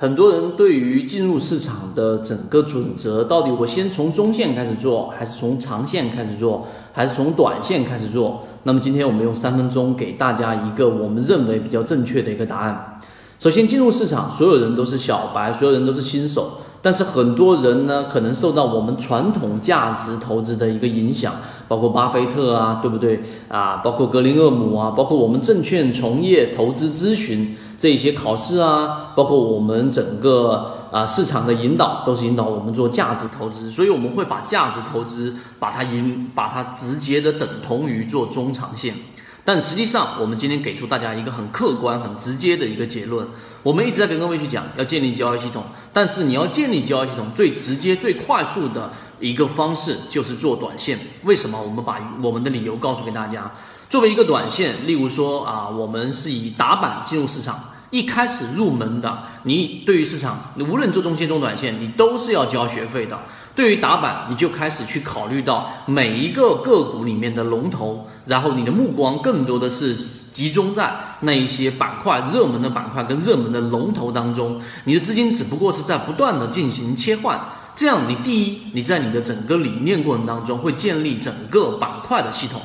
[0.00, 8.44] 很多人对于进入市场的整个准则，到底我先从中线开始做，还是从长线开始做，还是从短线开始做？
[8.62, 13.00] 那么今天我们用三分钟给大家一个我们认为比较正确的一个答案。
[13.40, 21.34] 首先，进入市场，所有人都是小白，所有人都是新手，但是很多人呢，可能受到我们传统价值投资的一个影响，
[21.68, 23.76] 包括巴菲特啊，对不对啊？
[23.84, 27.56] 包括格林厄姆啊，包括我们证券从业投资咨询。
[27.78, 38.96] 这些考试啊，包括我们整个啊市场的引导，都是引导我们做价值投资，所以我们会把价值投资把它引，把它直接的等同于做中长线。
[39.44, 43.24] 但实际上，我们今天给出大家一个很客观、很直接的一个结论。
[43.62, 45.62] 我们一直在跟各位去讲，要建立交易系统，
[45.92, 48.90] 但是你要建立交易系统，最直接、最快速的
[49.20, 50.98] 一个方式就是做短线。
[51.24, 51.60] 为什么？
[51.60, 53.50] 我们把我们的理由告诉给大家。
[53.90, 57.58] 作为一个短线，例如说啊，我们是以打板进入市场，
[57.90, 63.18] 一开始入门的，你对于市场，无论做中线、做短线，你都是要交学费的。
[63.56, 77.40] 对于打板，你就开始去考虑到每一个个股里面的龙头，然后你的目光更多的是集中在那一些板块、热门的板块跟热门的龙头当中，你的资金只不过是在不断的进行切换。
[77.78, 82.60] 这样，你第一，你在你的整个理念过程当中会建立整个板块的系统。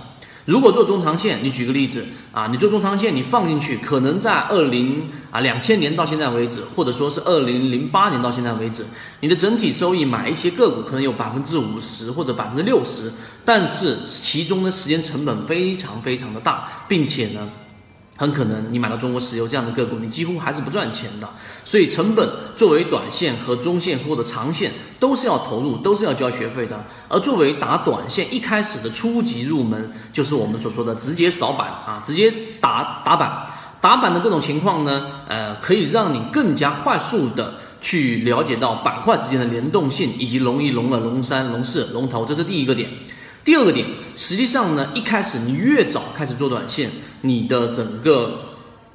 [0.46, 8.84] 如果做中长线，你举个例子啊，你做中长线，你放进去，可能在二零啊两千年到现在为止，或者说是二零零八年到现在为止，
[9.20, 13.14] 你的整体收益买一些个股可能有百分之五十或者百分之六十，
[13.46, 17.48] 但是其中的时间成本非常非常的大，并且呢。
[18.16, 21.28] 很可能你买到中国石油这样的个股，你几乎还是不赚钱的。
[21.66, 26.86] 所以成本作为短线和中线或者长线都是要投入，都是要交学费的。
[27.10, 33.48] 而作为打短线一开始的初级入门，就是我们所说的直接扫板啊，直接打打板。
[33.82, 42.90] 打板的这种情况呢，呃，可以让你更加快速的去了解到板块之间的联动性，以及龙一、龙二、龙三、龙四、龙头，这是第一个点。
[43.44, 46.90] 第二个点，实际上呢，一开始你越早开始做短线，
[47.26, 48.40] 你的整个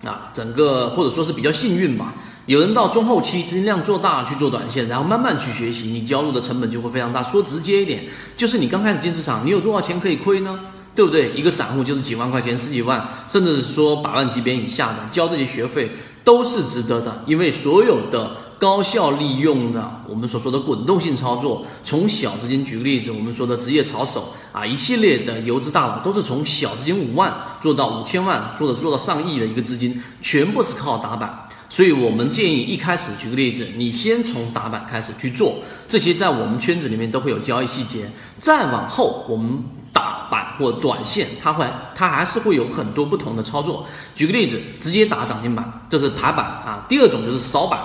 [0.04, 2.14] 啊，整个或者说是比较幸运吧。
[2.46, 7.22] 有人到中后期资金量做大去做短线，然后慢慢去学习，你交入的成本就会非常大。
[7.22, 8.04] 说直接一点，
[8.36, 10.60] 就是你刚开始进市场，你有多少钱可以亏呢？
[10.94, 11.32] 对不对？
[11.34, 15.90] 一个散户就是几万块钱、十几万，甚至说百万级别以下的，交这些学费
[16.24, 18.47] 都是值得的，因为所有的。
[18.58, 31.48] 高效利用的我们所说的滚动性操作，从小资金举个例子，我们说的职业操手啊，一系列的游资大佬都是从小资金五万做到五千万，或者做到上亿的一个资金，全部是靠打板。
[31.70, 38.10] 所以我们建议一开始举个例子，你先从打板开始去做，这些在我们圈子里面都会有交易细节。
[38.38, 41.64] 再往后，我们打板或短线，它会
[41.94, 43.86] 它还是会有很多不同的操作。
[44.16, 46.86] 举个例子，直接打涨停板，这是爬板啊。
[46.88, 47.78] 第二种就是扫板。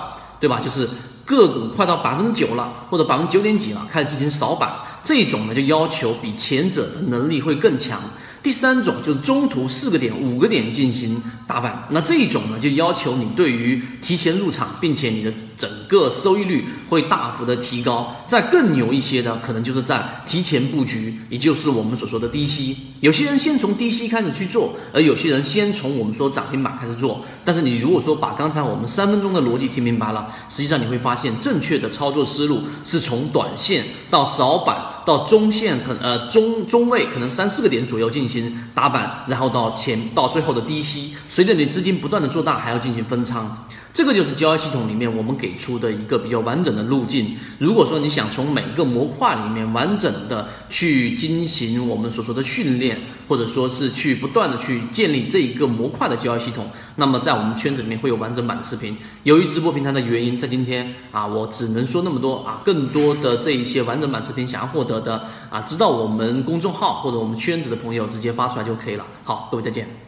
[0.44, 0.60] 对吧？
[0.60, 0.86] 就是
[1.24, 4.70] 个股快到百分之九了，或者百分之九点几了，开始进行扫板，
[5.02, 7.98] 这种呢就要求比前者的能力会更强。
[8.42, 18.14] 第三种就是中途四个点、五个点进行打板，那这一种呢就要求你对于提前入场，并且你的整个收益率会大幅的提高。
[18.26, 22.76] 再更牛一些的，可能就是在提前布局，也就是我们所说的低吸。
[23.00, 27.22] 有些人先从低吸开始去做，而有些人先从我们说涨停板开始做。
[27.44, 34.76] 但是你如果说把刚才我们三分钟的逻辑听明白了，实际上你会发现正确的操作思路是从短线到扫板。
[35.04, 43.66] 到中线可呃中中位可能三四个点左右进行打板，然后到前到最后的低吸，随着你资金不断的做大，还要进行分仓。
[43.92, 47.36] 这个就是交易系统里面我们给出的一个比较完整的路径。
[47.58, 58.96] 如果说你想从每个模块里面完整的去进行我们所说的训练，或者说是去不断的去建立这一个模块的交易系统，那么在我们圈子里面会有完整版的视频。
[59.24, 62.62] 由于直播平台的原因，在今天啊，我只能说那么多啊。
[62.64, 69.04] 更多的这一些完整版视频想要获得的啊，知道我们公众号或者我们圈子的朋友直接发出来就可以了。
[69.24, 70.03] 好，各位再见。